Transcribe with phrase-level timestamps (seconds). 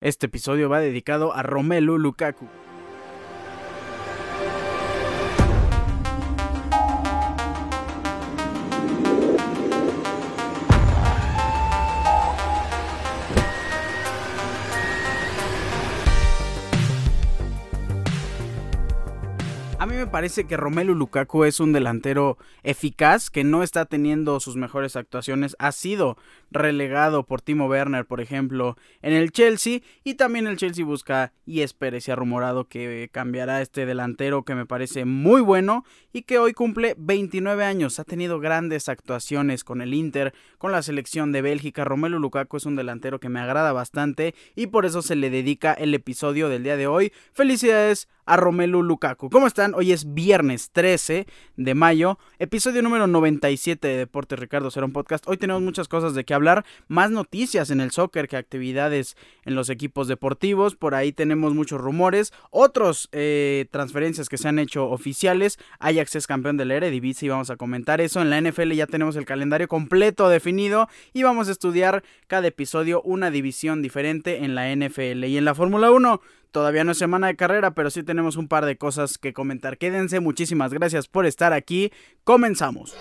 [0.00, 2.48] Este episodio va dedicado a Romelu Lukaku.
[20.10, 25.54] Parece que Romelu Lukaku es un delantero eficaz que no está teniendo sus mejores actuaciones.
[25.58, 26.16] Ha sido
[26.50, 29.80] relegado por Timo Werner, por ejemplo, en el Chelsea.
[30.02, 34.44] Y también el Chelsea busca y espera y se ha rumorado que cambiará este delantero
[34.44, 38.00] que me parece muy bueno y que hoy cumple 29 años.
[38.00, 41.84] Ha tenido grandes actuaciones con el Inter, con la selección de Bélgica.
[41.84, 45.72] Romelu Lukaku es un delantero que me agrada bastante y por eso se le dedica
[45.72, 47.12] el episodio del día de hoy.
[47.32, 49.28] Felicidades a Romelu Lukaku.
[49.28, 49.74] ¿Cómo están?
[49.74, 51.26] Hoy es viernes 13
[51.56, 55.26] de mayo, episodio número 97 de Deportes Ricardo Serón Podcast.
[55.26, 59.56] Hoy tenemos muchas cosas de qué hablar, más noticias en el soccer que actividades en
[59.56, 60.76] los equipos deportivos.
[60.76, 65.58] Por ahí tenemos muchos rumores, otros eh, transferencias que se han hecho oficiales.
[65.80, 68.22] Ajax es campeón de la Eredivisie y vamos a comentar eso.
[68.22, 73.02] En la NFL ya tenemos el calendario completo definido y vamos a estudiar cada episodio
[73.02, 75.24] una división diferente en la NFL.
[75.24, 76.20] Y en la Fórmula 1
[76.50, 79.78] Todavía no es semana de carrera, pero sí tenemos un par de cosas que comentar.
[79.78, 81.92] Quédense, muchísimas gracias por estar aquí.
[82.24, 82.94] Comenzamos.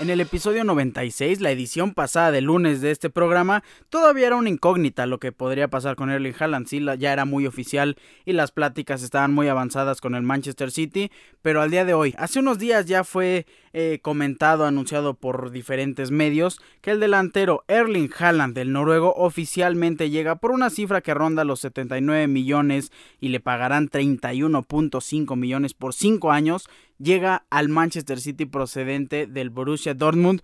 [0.00, 4.48] En el episodio 96, la edición pasada de lunes de este programa, todavía era una
[4.48, 6.68] incógnita lo que podría pasar con Erling Haaland.
[6.68, 11.10] Sí, ya era muy oficial y las pláticas estaban muy avanzadas con el Manchester City,
[11.42, 16.10] pero al día de hoy, hace unos días ya fue eh, comentado, anunciado por diferentes
[16.10, 21.44] medios, que el delantero Erling Haaland del noruego oficialmente llega por una cifra que ronda
[21.44, 28.44] los 79 millones y le pagarán 31.5 millones por 5 años llega al Manchester City
[28.44, 30.42] procedente del Borussia Dortmund.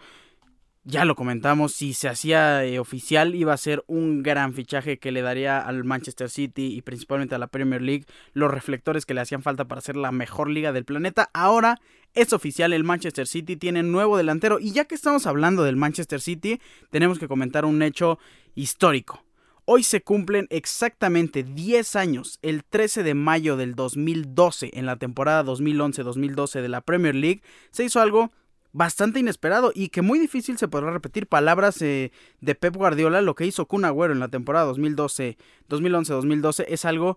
[0.86, 5.12] Ya lo comentamos, si se hacía eh, oficial iba a ser un gran fichaje que
[5.12, 8.04] le daría al Manchester City y principalmente a la Premier League
[8.34, 11.30] los reflectores que le hacían falta para ser la mejor liga del planeta.
[11.32, 11.80] Ahora
[12.12, 16.20] es oficial, el Manchester City tiene nuevo delantero y ya que estamos hablando del Manchester
[16.20, 16.60] City,
[16.91, 18.19] tenemos que comentar un hecho
[18.54, 19.25] histórico.
[19.64, 25.42] Hoy se cumplen exactamente 10 años, el 13 de mayo del 2012, en la temporada
[25.44, 28.30] 2011-2012 de la Premier League, se hizo algo
[28.74, 33.36] bastante inesperado y que muy difícil se podrá repetir palabras eh, de Pep Guardiola, lo
[33.36, 35.38] que hizo Kun Agüero en la temporada 2012,
[35.70, 37.16] 2011-2012 es algo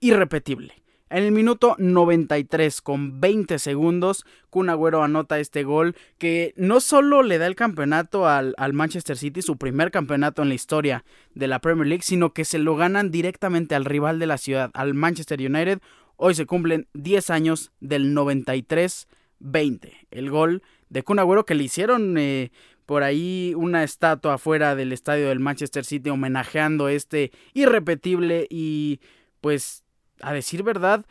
[0.00, 0.74] irrepetible.
[1.08, 7.22] En el minuto 93 con 20 segundos, Kun Agüero anota este gol que no solo
[7.22, 11.04] le da el campeonato al, al, Manchester City, su primer campeonato en la historia
[11.34, 14.70] de la Premier League, sino que se lo ganan directamente al rival de la ciudad,
[14.74, 15.80] al Manchester United.
[16.16, 19.06] Hoy se cumplen 10 años del 93-20.
[20.10, 22.16] El gol de Kun Agüero que le hicieron...
[22.18, 22.50] Eh,
[22.86, 29.00] por ahí una estatua afuera del estadio del Manchester City homenajeando este irrepetible y
[29.40, 29.84] pues
[30.20, 31.04] a decir verdad,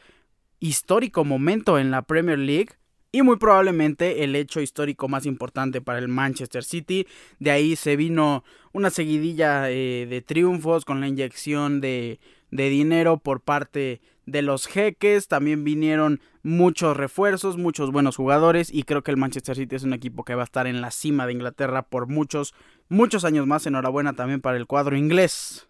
[0.60, 2.70] histórico momento en la Premier League.
[3.14, 7.06] Y muy probablemente el hecho histórico más importante para el Manchester City.
[7.40, 12.22] De ahí se vino una seguidilla eh, de triunfos con la inyección de,
[12.52, 15.28] de dinero por parte de los jeques.
[15.28, 18.74] También vinieron muchos refuerzos, muchos buenos jugadores.
[18.74, 20.92] Y creo que el Manchester City es un equipo que va a estar en la
[20.92, 22.54] cima de Inglaterra por muchos,
[22.90, 23.66] muchos años más.
[23.66, 25.68] Enhorabuena también para el cuadro inglés.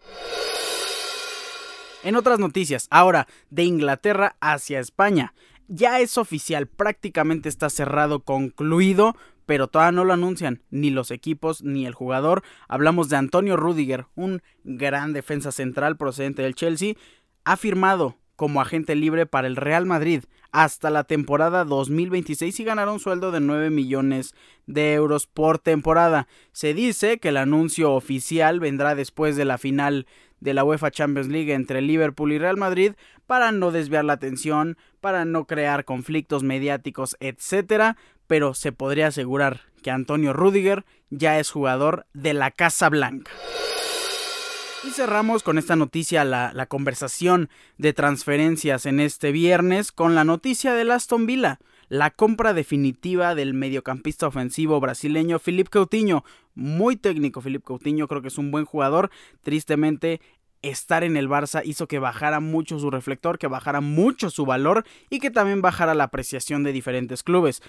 [2.02, 5.34] En otras noticias, ahora de Inglaterra hacia España.
[5.68, 11.62] Ya es oficial, prácticamente está cerrado, concluido, pero todavía no lo anuncian ni los equipos
[11.62, 12.42] ni el jugador.
[12.68, 16.94] Hablamos de Antonio Rudiger, un gran defensa central procedente del Chelsea.
[17.44, 22.90] Ha firmado como agente libre para el Real Madrid hasta la temporada 2026 y ganará
[22.90, 24.34] un sueldo de 9 millones
[24.66, 26.26] de euros por temporada.
[26.50, 30.08] Se dice que el anuncio oficial vendrá después de la final
[30.40, 32.94] de la UEFA Champions League entre Liverpool y Real Madrid
[33.28, 37.96] para no desviar la atención, para no crear conflictos mediáticos, etc.
[38.26, 43.30] Pero se podría asegurar que Antonio Rudiger ya es jugador de la Casa Blanca.
[44.84, 47.48] Y cerramos con esta noticia la, la, conversación
[47.78, 53.54] de transferencias en este viernes con la noticia de Aston Villa, la compra definitiva del
[53.54, 56.24] mediocampista ofensivo brasileño Felipe Coutinho.
[56.54, 59.10] Muy técnico Felipe Coutinho, creo que es un buen jugador.
[59.42, 60.20] Tristemente
[60.62, 64.84] estar en el Barça hizo que bajara mucho su reflector, que bajara mucho su valor
[65.10, 67.62] y que también bajara la apreciación de diferentes clubes.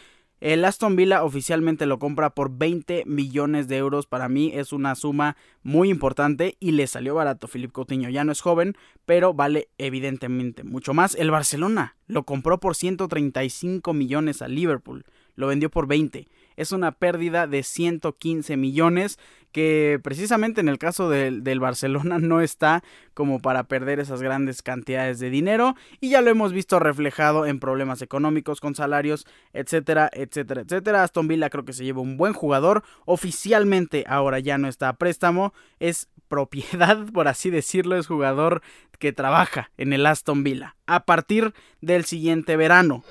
[0.44, 4.08] El Aston Villa oficialmente lo compra por 20 millones de euros.
[4.08, 7.48] Para mí es una suma muy importante y le salió barato.
[7.48, 8.76] Philippe Coutinho ya no es joven,
[9.06, 11.16] pero vale evidentemente mucho más.
[11.16, 15.06] El Barcelona lo compró por 135 millones a Liverpool.
[15.36, 16.28] Lo vendió por 20.
[16.56, 19.18] Es una pérdida de 115 millones
[19.54, 22.84] que precisamente en el caso del, del, Barcelona no está
[23.14, 27.60] como para perder esas grandes cantidades de dinero y ya lo hemos visto reflejado en
[27.60, 31.04] problemas económicos con salarios, etcétera, etcétera, etcétera.
[31.04, 34.94] Aston Villa creo que se lleva un buen jugador, oficialmente ahora ya no está a
[34.94, 38.64] préstamo, es propiedad, por así decirlo, es jugador
[38.98, 43.04] que trabaja en el Aston Villa a partir del siguiente verano.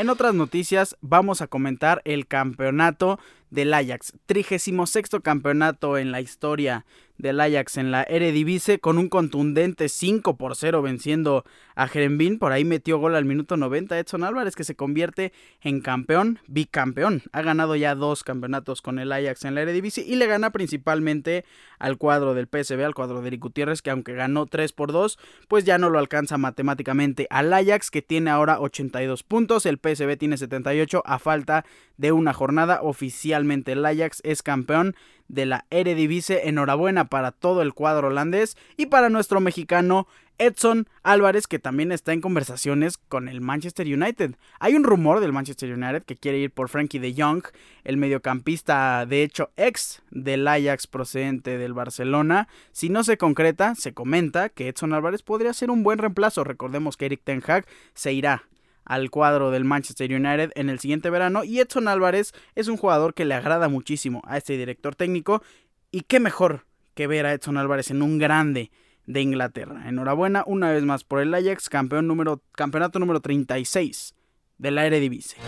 [0.00, 3.20] En otras noticias vamos a comentar el campeonato
[3.50, 4.74] del Ajax, 36
[5.22, 6.86] campeonato en la historia
[7.20, 11.44] del Ajax en la Eredivisie con un contundente 5 por 0 venciendo
[11.74, 12.38] a Jerembín.
[12.38, 17.22] Por ahí metió gol al minuto 90 Edson Álvarez que se convierte en campeón, bicampeón.
[17.32, 21.44] Ha ganado ya dos campeonatos con el Ajax en la Eredivisie y le gana principalmente
[21.78, 25.18] al cuadro del PSV, al cuadro de Eric Gutiérrez que aunque ganó 3 por 2,
[25.48, 30.16] pues ya no lo alcanza matemáticamente al Ajax que tiene ahora 82 puntos, el PSV
[30.16, 31.64] tiene 78 a falta
[31.96, 32.80] de una jornada.
[32.82, 34.94] Oficialmente el Ajax es campeón
[35.30, 36.48] de la Eredivisie.
[36.48, 40.06] Enhorabuena para todo el cuadro holandés y para nuestro mexicano
[40.38, 44.36] Edson Álvarez, que también está en conversaciones con el Manchester United.
[44.58, 47.42] Hay un rumor del Manchester United que quiere ir por Frankie de Jong,
[47.84, 52.48] el mediocampista, de hecho, ex del Ajax procedente del Barcelona.
[52.72, 56.42] Si no se concreta, se comenta que Edson Álvarez podría ser un buen reemplazo.
[56.42, 58.44] Recordemos que Eric Ten Hag se irá
[58.90, 63.14] al cuadro del Manchester United en el siguiente verano y Edson Álvarez es un jugador
[63.14, 65.44] que le agrada muchísimo a este director técnico
[65.92, 68.72] y qué mejor que ver a Edson Álvarez en un grande
[69.06, 69.88] de Inglaterra.
[69.88, 74.16] Enhorabuena una vez más por el Ajax, campeón número, campeonato número 36
[74.58, 75.38] de la Eredivisie.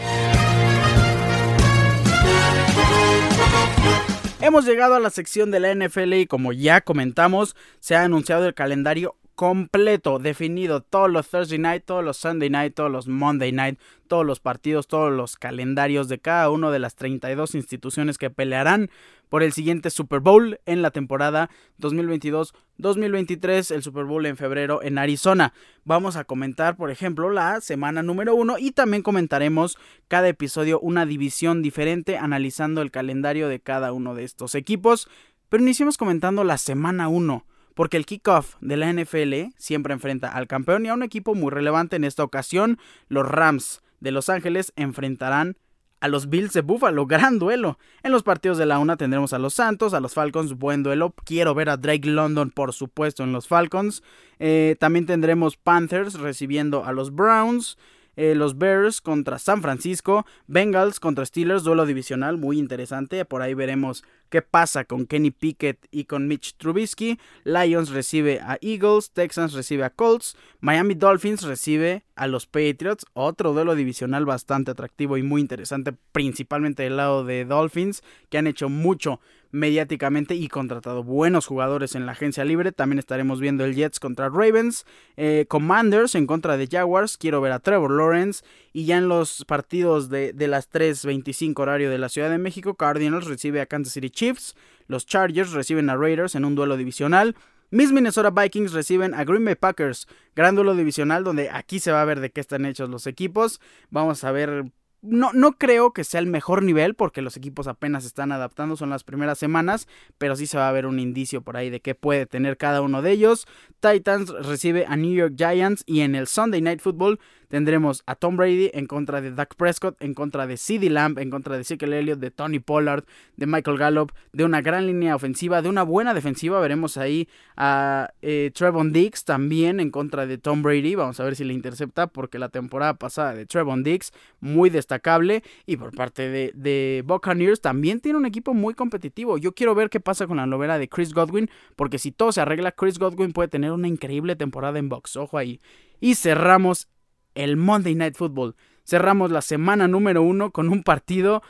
[4.41, 8.47] Hemos llegado a la sección de la NFL y como ya comentamos, se ha anunciado
[8.47, 13.52] el calendario completo, definido, todos los Thursday night, todos los Sunday night, todos los Monday
[13.52, 18.31] night, todos los partidos, todos los calendarios de cada una de las 32 instituciones que
[18.31, 18.90] pelearán
[19.29, 21.49] por el siguiente Super Bowl en la temporada
[21.81, 25.55] 2022-2023, el Super Bowl en febrero en Arizona.
[25.84, 31.06] Vamos a comentar, por ejemplo, la semana número uno y también comentaremos cada episodio una
[31.06, 35.08] división diferente analizando el calendario de cada uno de estos equipos.
[35.49, 40.47] Pero iniciemos comentando la semana 1 porque el kickoff de la NFL siempre enfrenta al
[40.47, 42.79] campeón y a un equipo muy relevante en esta ocasión.
[43.09, 45.57] Los Rams de Los Ángeles enfrentarán
[46.01, 47.79] a los Bills de Buffalo, gran duelo.
[48.03, 51.15] En los partidos de la una tendremos a los Santos, a los Falcons, buen duelo.
[51.25, 54.03] Quiero ver a Drake London, por supuesto, en los Falcons.
[54.39, 57.79] Eh, también tendremos Panthers recibiendo a los Browns.
[58.17, 63.55] Eh, los Bears contra San Francisco, Bengals contra Steelers, duelo divisional muy interesante, por ahí
[63.55, 69.55] veremos qué pasa con Kenny Pickett y con Mitch Trubisky, Lions recibe a Eagles, Texans
[69.55, 75.23] recibe a Colts, Miami Dolphins recibe a los Patriots, otro duelo divisional bastante atractivo y
[75.23, 79.20] muy interesante, principalmente del lado de Dolphins, que han hecho mucho
[79.53, 82.73] mediáticamente y contratado buenos jugadores en la agencia libre.
[82.73, 84.85] También estaremos viendo el Jets contra Ravens,
[85.17, 87.17] eh, Commanders en contra de Jaguars.
[87.17, 88.45] Quiero ver a Trevor Lawrence.
[88.73, 92.75] Y ya en los partidos de, de las 3.25 horario de la Ciudad de México,
[92.75, 94.57] Cardinals recibe a Kansas City Chiefs.
[94.89, 97.37] Los Chargers reciben a Raiders en un duelo divisional.
[97.71, 100.07] Mis Minnesota Vikings reciben a Green Bay Packers.
[100.37, 103.61] Gran duelo divisional donde aquí se va a ver de qué están hechos los equipos.
[103.91, 104.73] Vamos a ver
[105.03, 108.89] no, no creo que sea el mejor nivel porque los equipos apenas están adaptando, son
[108.89, 111.97] las primeras semanas, pero sí se va a ver un indicio por ahí de qué
[111.97, 113.47] puede tener cada uno de ellos.
[113.81, 117.19] Titans recibe a New York Giants y en el Sunday Night Football
[117.53, 121.29] Tendremos a Tom Brady en contra de Dak Prescott, en contra de CeeDee Lamb, en
[121.29, 123.05] contra de Ezekiel Elliott, de Tony Pollard,
[123.37, 126.59] de Michael Gallup, de una gran línea ofensiva, de una buena defensiva.
[126.61, 130.94] Veremos ahí a eh, Trevon Diggs también en contra de Tom Brady.
[130.94, 135.43] Vamos a ver si le intercepta porque la temporada pasada de Trevon Diggs muy destacable
[135.67, 139.37] y por parte de, de Buccaneers también tiene un equipo muy competitivo.
[139.37, 142.41] Yo quiero ver qué pasa con la novela de Chris Godwin porque si todo se
[142.41, 145.17] arregla, Chris Godwin puede tener una increíble temporada en box.
[145.19, 145.61] Ojo ahí.
[146.01, 146.89] Y cerramos
[147.34, 148.55] el Monday Night Football.
[148.84, 151.43] Cerramos la semana número uno con un partido,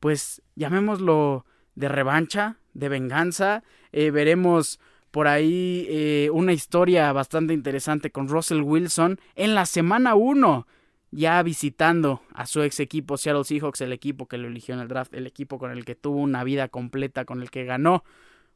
[0.00, 3.62] pues llamémoslo de revancha, de venganza.
[3.92, 10.14] Eh, veremos por ahí eh, una historia bastante interesante con Russell Wilson en la semana
[10.14, 10.66] uno,
[11.10, 14.88] ya visitando a su ex equipo Seattle Seahawks, el equipo que lo eligió en el
[14.88, 18.04] draft, el equipo con el que tuvo una vida completa, con el que ganó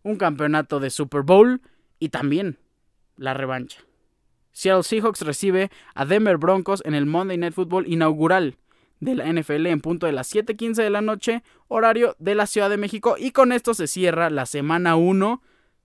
[0.03, 1.61] un campeonato de Super Bowl
[1.99, 2.59] y también
[3.17, 3.81] la revancha.
[4.57, 8.57] Seattle Seahawks recibe a Denver Broncos en el Monday Night Football inaugural
[9.01, 12.71] de la NFL en punto de las 7:15 de la noche, horario de la Ciudad
[12.71, 13.17] de México.
[13.19, 15.43] Y con esto se cierra la semana 1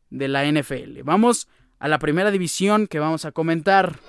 [0.09, 1.03] de la NFL.
[1.03, 1.49] Vamos
[1.79, 3.99] a la primera división que vamos a comentar.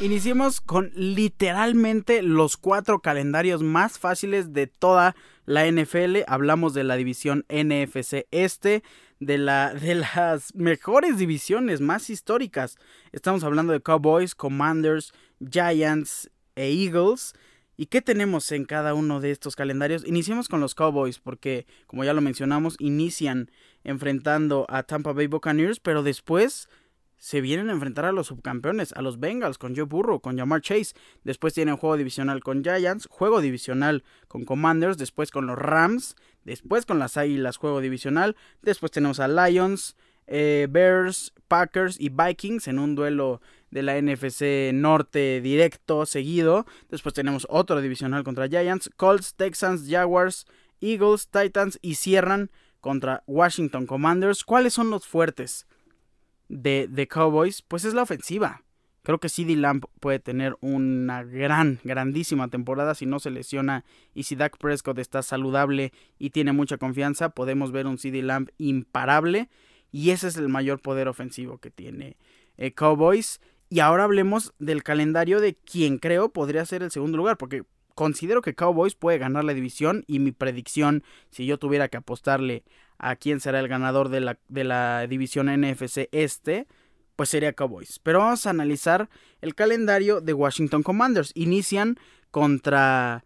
[0.00, 6.24] Iniciemos con literalmente los cuatro calendarios más fáciles de toda la NFL.
[6.26, 8.82] Hablamos de la división NFC Este,
[9.20, 12.76] de, la, de las mejores divisiones más históricas.
[13.12, 15.12] Estamos hablando de Cowboys, Commanders,
[15.48, 17.34] Giants e Eagles.
[17.76, 20.06] ¿Y qué tenemos en cada uno de estos calendarios?
[20.06, 23.50] Iniciemos con los Cowboys, porque como ya lo mencionamos, inician
[23.84, 26.68] enfrentando a Tampa Bay Buccaneers, pero después
[27.20, 30.62] se vienen a enfrentar a los subcampeones, a los Bengals, con Joe Burrow, con Jamar
[30.62, 30.94] Chase.
[31.22, 36.86] Después tienen juego divisional con Giants, juego divisional con Commanders, después con los Rams, después
[36.86, 38.36] con las Águilas, juego divisional.
[38.62, 39.96] Después tenemos a Lions,
[40.26, 46.64] eh, Bears, Packers y Vikings en un duelo de la NFC Norte directo, seguido.
[46.88, 50.46] Después tenemos otro divisional contra Giants, Colts, Texans, Jaguars,
[50.80, 52.50] Eagles, Titans y cierran
[52.80, 54.42] contra Washington Commanders.
[54.42, 55.66] ¿Cuáles son los fuertes?
[56.50, 58.62] De, Cowboys, pues es la ofensiva.
[59.02, 64.24] Creo que CD Lamp puede tener una gran, grandísima temporada si no se lesiona y
[64.24, 69.48] si Dak Prescott está saludable y tiene mucha confianza, podemos ver un CD Lamp imparable
[69.90, 72.16] y ese es el mayor poder ofensivo que tiene
[72.58, 73.40] eh, Cowboys.
[73.70, 77.62] Y ahora hablemos del calendario de quien creo podría ser el segundo lugar, porque
[77.94, 82.64] considero que Cowboys puede ganar la división y mi predicción, si yo tuviera que apostarle
[83.00, 86.66] a quién será el ganador de la, de la división NFC este,
[87.16, 87.98] pues sería Cowboys.
[87.98, 89.08] Pero vamos a analizar
[89.40, 91.32] el calendario de Washington Commanders.
[91.34, 91.98] Inician
[92.30, 93.24] contra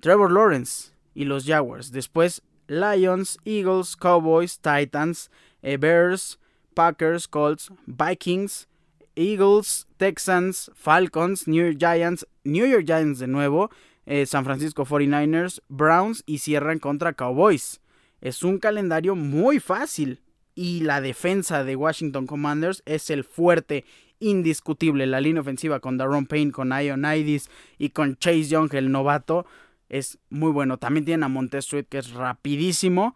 [0.00, 1.90] Trevor Lawrence y los Jaguars.
[1.90, 5.30] Después Lions, Eagles, Cowboys, Titans,
[5.62, 6.38] eh, Bears,
[6.74, 8.68] Packers, Colts, Vikings,
[9.16, 13.70] Eagles, Texans, Falcons, New York Giants, New York Giants de nuevo,
[14.04, 17.80] eh, San Francisco 49ers, Browns y cierran contra Cowboys.
[18.20, 20.20] Es un calendario muy fácil
[20.54, 23.84] y la defensa de Washington Commanders es el fuerte
[24.18, 25.06] indiscutible.
[25.06, 27.48] La línea ofensiva con Daron Payne, con Ionidis
[27.78, 29.46] y con Chase Young, el novato,
[29.88, 30.78] es muy bueno.
[30.78, 33.14] También tienen a Montez Street que es rapidísimo.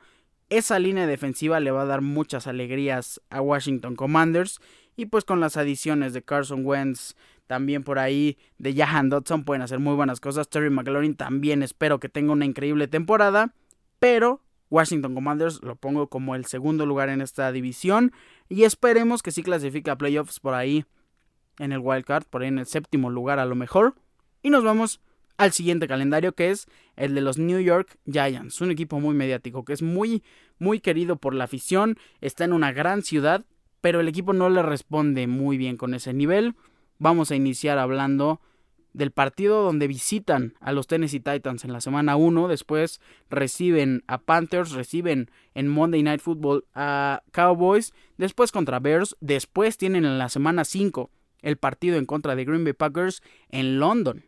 [0.50, 4.60] Esa línea defensiva le va a dar muchas alegrías a Washington Commanders.
[4.94, 7.14] Y pues con las adiciones de Carson Wentz,
[7.46, 10.48] también por ahí de Jahan Dodson pueden hacer muy buenas cosas.
[10.48, 13.54] Terry McLaurin también espero que tenga una increíble temporada.
[13.98, 14.41] Pero
[14.72, 18.12] Washington Commanders lo pongo como el segundo lugar en esta división.
[18.48, 20.86] Y esperemos que sí clasifique a playoffs por ahí
[21.58, 23.94] en el wildcard, por ahí en el séptimo lugar a lo mejor.
[24.42, 25.02] Y nos vamos
[25.36, 29.64] al siguiente calendario que es el de los New York Giants, un equipo muy mediático
[29.64, 30.22] que es muy
[30.58, 33.44] muy querido por la afición, está en una gran ciudad,
[33.80, 36.54] pero el equipo no le responde muy bien con ese nivel.
[36.98, 38.40] Vamos a iniciar hablando
[38.92, 44.18] del partido donde visitan a los Tennessee Titans en la semana 1, después reciben a
[44.18, 50.28] Panthers, reciben en Monday Night Football a Cowboys, después contra Bears, después tienen en la
[50.28, 54.24] semana 5 el partido en contra de Green Bay Packers en London.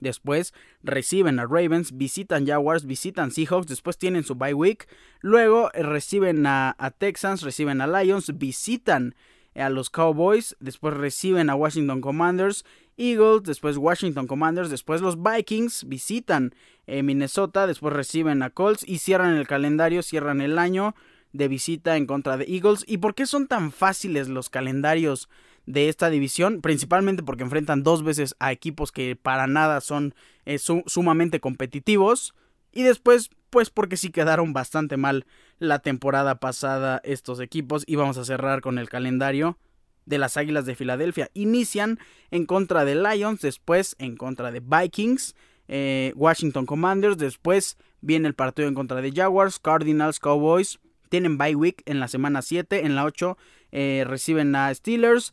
[0.00, 4.88] Después reciben a Ravens, visitan Jaguars, visitan Seahawks, después tienen su bye week,
[5.20, 9.14] luego reciben a, a Texans, reciben a Lions, visitan
[9.54, 12.64] a los Cowboys, después reciben a Washington Commanders,
[12.96, 16.54] Eagles, después Washington Commanders, después los Vikings visitan
[16.86, 20.94] eh, Minnesota, después reciben a Colts y cierran el calendario, cierran el año
[21.32, 22.84] de visita en contra de Eagles.
[22.86, 25.28] ¿Y por qué son tan fáciles los calendarios
[25.66, 26.60] de esta división?
[26.60, 32.34] Principalmente porque enfrentan dos veces a equipos que para nada son eh, sumamente competitivos.
[32.72, 35.26] Y después, pues porque sí quedaron bastante mal
[35.58, 37.84] la temporada pasada estos equipos.
[37.86, 39.58] Y vamos a cerrar con el calendario
[40.06, 41.30] de las Águilas de Filadelfia.
[41.34, 41.98] Inician
[42.30, 45.34] en contra de Lions, después en contra de Vikings,
[45.68, 50.78] eh, Washington Commanders, después viene el partido en contra de Jaguars, Cardinals, Cowboys.
[51.08, 53.36] Tienen bye week en la semana 7, en la 8
[53.70, 55.32] eh, reciben a Steelers,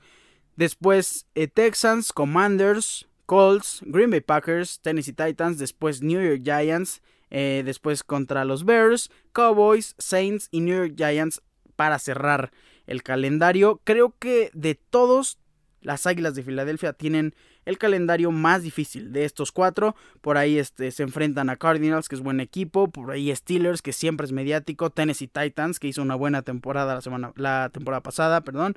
[0.56, 8.04] después eh, Texans, Commanders, Colts, Green Bay Packers, Tennessee Titans, después New York Giants, después
[8.04, 11.44] contra los Bears, Cowboys, Saints y New York Giants
[11.76, 12.52] para cerrar
[12.90, 13.80] el calendario.
[13.84, 15.38] Creo que de todos,
[15.82, 19.96] las Águilas de Filadelfia tienen el calendario más difícil de estos cuatro.
[20.22, 22.90] Por ahí este, se enfrentan a Cardinals, que es buen equipo.
[22.90, 24.90] Por ahí Steelers, que siempre es mediático.
[24.90, 28.42] Tennessee Titans, que hizo una buena temporada la, semana, la temporada pasada.
[28.42, 28.76] Perdón.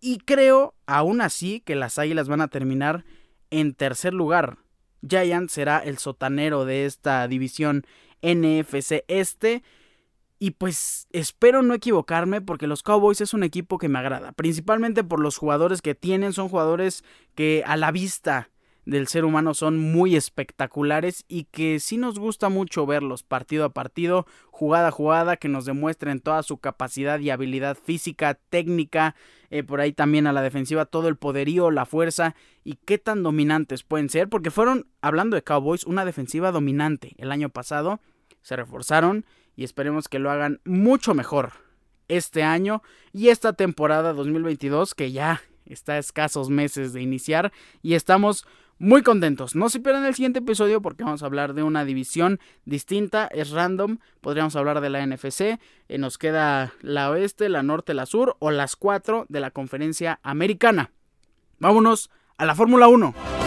[0.00, 3.04] Y creo, aún así, que las Águilas van a terminar
[3.50, 4.58] en tercer lugar.
[5.06, 7.84] Giants será el sotanero de esta división
[8.22, 9.64] NFC Este.
[10.38, 15.02] Y pues espero no equivocarme porque los Cowboys es un equipo que me agrada, principalmente
[15.02, 18.50] por los jugadores que tienen, son jugadores que a la vista
[18.86, 23.72] del ser humano son muy espectaculares y que sí nos gusta mucho verlos partido a
[23.72, 29.16] partido, jugada a jugada, que nos demuestren toda su capacidad y habilidad física, técnica,
[29.50, 33.24] eh, por ahí también a la defensiva, todo el poderío, la fuerza y qué tan
[33.24, 38.00] dominantes pueden ser, porque fueron, hablando de Cowboys, una defensiva dominante el año pasado,
[38.40, 39.26] se reforzaron
[39.56, 41.52] y esperemos que lo hagan mucho mejor
[42.08, 42.82] este año
[43.12, 48.46] y esta temporada 2022 que ya está a escasos meses de iniciar y estamos
[48.78, 49.54] muy contentos.
[49.54, 53.50] No se pierdan el siguiente episodio porque vamos a hablar de una división distinta, es
[53.50, 53.98] random.
[54.20, 55.58] Podríamos hablar de la NFC.
[55.88, 60.20] Eh, nos queda la oeste, la norte, la sur o las cuatro de la conferencia
[60.22, 60.92] americana.
[61.58, 63.45] Vámonos a la Fórmula 1.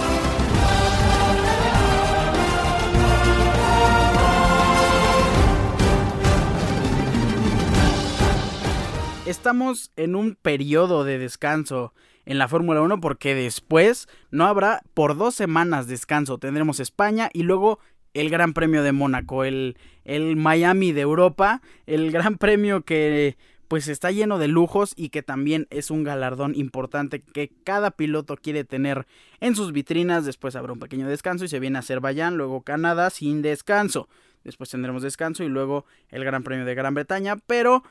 [9.30, 11.94] Estamos en un periodo de descanso
[12.26, 16.40] en la Fórmula 1 porque después no habrá por dos semanas descanso.
[16.40, 17.78] Tendremos España y luego
[18.16, 23.88] el Gran Premio de Mónaco, el, el Miami de Europa, el Gran Premio que pues
[23.88, 28.64] está lleno de lujos y que también es un galardón importante que cada piloto quiere
[28.64, 29.06] tener
[29.42, 30.26] en sus vitrinas.
[30.26, 34.10] Después habrá un pequeño descanso y se viene a Azerbaiyán, luego Canadá sin descanso.
[34.44, 37.84] Después tendremos descanso y luego el Gran Premio de Gran Bretaña, pero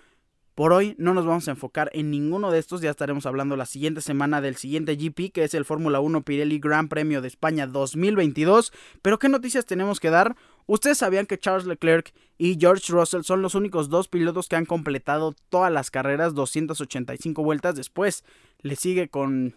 [0.58, 3.64] por hoy no nos vamos a enfocar en ninguno de estos, ya estaremos hablando la
[3.64, 7.68] siguiente semana del siguiente GP, que es el Fórmula 1 Pirelli Gran Premio de España
[7.68, 8.72] 2022.
[9.00, 10.34] Pero ¿qué noticias tenemos que dar?
[10.66, 14.66] Ustedes sabían que Charles Leclerc y George Russell son los únicos dos pilotos que han
[14.66, 17.76] completado todas las carreras 285 vueltas.
[17.76, 18.24] Después
[18.60, 19.54] le sigue con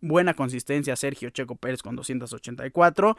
[0.00, 3.18] buena consistencia Sergio Checo Pérez con 284.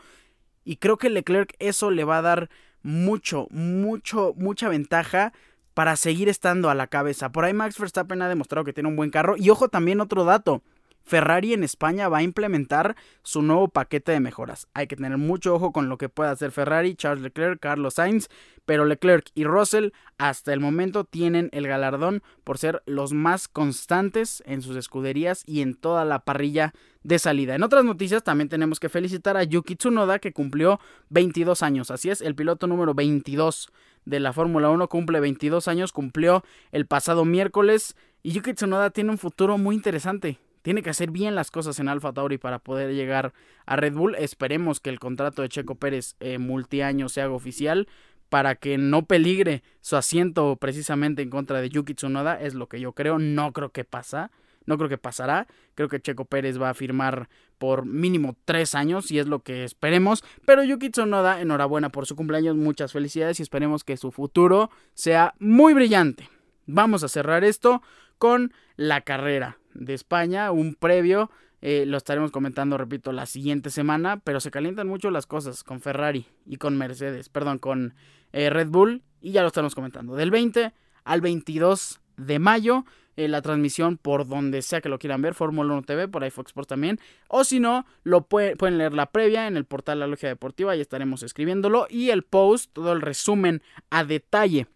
[0.66, 2.50] Y creo que Leclerc eso le va a dar
[2.82, 5.32] mucho, mucho, mucha ventaja
[5.80, 7.32] para seguir estando a la cabeza.
[7.32, 9.36] Por ahí Max Verstappen ha demostrado que tiene un buen carro.
[9.38, 10.62] Y ojo también otro dato.
[11.06, 14.68] Ferrari en España va a implementar su nuevo paquete de mejoras.
[14.74, 18.28] Hay que tener mucho ojo con lo que pueda hacer Ferrari, Charles Leclerc, Carlos Sainz,
[18.66, 24.44] pero Leclerc y Russell hasta el momento tienen el galardón por ser los más constantes
[24.46, 27.56] en sus escuderías y en toda la parrilla de salida.
[27.56, 31.90] En otras noticias también tenemos que felicitar a Yuki Tsunoda que cumplió 22 años.
[31.90, 33.72] Así es, el piloto número 22
[34.06, 39.12] de la Fórmula 1 cumple 22 años, cumplió el pasado miércoles y Yuki Tsunoda tiene
[39.12, 40.40] un futuro muy interesante.
[40.62, 43.34] Tiene que hacer bien las cosas en Alfa Tauri para poder llegar
[43.66, 44.16] a Red Bull.
[44.16, 47.88] Esperemos que el contrato de Checo Pérez eh, multiaño se haga oficial
[48.28, 52.40] para que no peligre su asiento precisamente en contra de Yuki Tsunoda.
[52.40, 53.20] Es lo que yo creo.
[53.20, 54.32] No creo que pasa.
[54.66, 55.48] No creo que pasará.
[55.76, 59.64] Creo que Checo Pérez va a firmar por mínimo tres años y es lo que
[59.64, 60.24] esperemos.
[60.46, 62.56] Pero Yuki Tsunoda, enhorabuena por su cumpleaños.
[62.56, 66.28] Muchas felicidades y esperemos que su futuro sea muy brillante.
[66.66, 67.84] Vamos a cerrar esto
[68.18, 71.30] con la carrera de España, un previo.
[71.62, 75.82] Eh, lo estaremos comentando, repito, la siguiente semana, pero se calientan mucho las cosas con
[75.82, 77.94] Ferrari y con Mercedes, perdón, con
[78.32, 80.16] eh, Red Bull y ya lo estamos comentando.
[80.16, 82.86] Del 20 al 22 de mayo,
[83.20, 86.30] eh, la transmisión por donde sea que lo quieran ver, Fórmula 1 TV, por ahí
[86.30, 90.30] Sports también, o si no, lo pueden leer la previa en el portal La Logia
[90.30, 94.68] Deportiva, y estaremos escribiéndolo, y el post, todo el resumen a detalle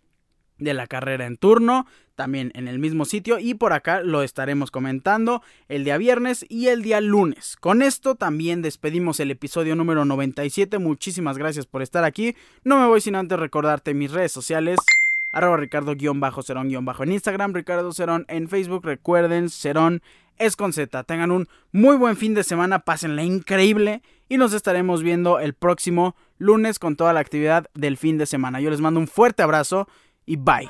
[0.58, 4.72] de la carrera en turno, también en el mismo sitio y por acá lo estaremos
[4.72, 7.56] comentando el día viernes y el día lunes.
[7.56, 12.88] Con esto también despedimos el episodio número 97, muchísimas gracias por estar aquí, no me
[12.88, 14.80] voy sin antes recordarte mis redes sociales.
[15.34, 18.86] Arroba Ricardo-Cerón- en Instagram, Ricardo Cerón en Facebook.
[18.86, 20.02] Recuerden, Cerón
[20.38, 21.04] es con Z.
[21.04, 26.16] Tengan un muy buen fin de semana, pásenla increíble y nos estaremos viendo el próximo
[26.38, 28.62] lunes con toda la actividad del fin de semana.
[28.62, 29.88] Yo les mando un fuerte abrazo
[30.26, 30.70] y bye.